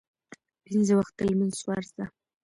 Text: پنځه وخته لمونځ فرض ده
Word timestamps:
پنځه 0.65 0.93
وخته 0.99 1.21
لمونځ 1.29 1.55
فرض 1.65 1.89
ده 1.97 2.05